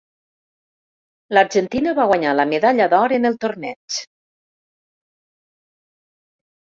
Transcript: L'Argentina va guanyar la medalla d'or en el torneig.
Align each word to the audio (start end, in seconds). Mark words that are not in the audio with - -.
L'Argentina 1.37 1.93
va 1.99 2.07
guanyar 2.11 2.33
la 2.39 2.47
medalla 2.53 2.89
d'or 2.95 3.15
en 3.19 3.31
el 3.33 3.37
torneig. 3.45 4.01